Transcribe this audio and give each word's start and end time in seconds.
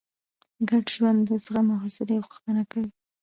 ګډ 0.69 0.85
ژوند 0.95 1.19
د 1.27 1.31
زغم 1.45 1.67
او 1.73 1.81
حوصلې 1.83 2.17
غوښتنه 2.25 2.61
کوي. 2.71 2.89